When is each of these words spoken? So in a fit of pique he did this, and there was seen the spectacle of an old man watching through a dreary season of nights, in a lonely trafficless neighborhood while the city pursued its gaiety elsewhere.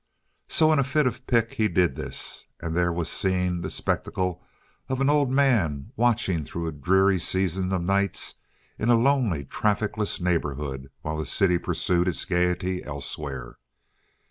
So 0.47 0.73
in 0.73 0.79
a 0.79 0.83
fit 0.83 1.05
of 1.05 1.27
pique 1.27 1.53
he 1.53 1.67
did 1.67 1.95
this, 1.95 2.47
and 2.59 2.75
there 2.75 2.91
was 2.91 3.07
seen 3.07 3.61
the 3.61 3.69
spectacle 3.69 4.41
of 4.89 4.99
an 4.99 5.11
old 5.11 5.29
man 5.29 5.91
watching 5.95 6.43
through 6.43 6.65
a 6.65 6.71
dreary 6.71 7.19
season 7.19 7.71
of 7.71 7.83
nights, 7.83 8.33
in 8.79 8.89
a 8.89 8.97
lonely 8.97 9.45
trafficless 9.45 10.19
neighborhood 10.19 10.89
while 11.03 11.17
the 11.17 11.27
city 11.27 11.59
pursued 11.59 12.07
its 12.07 12.25
gaiety 12.25 12.83
elsewhere. 12.83 13.59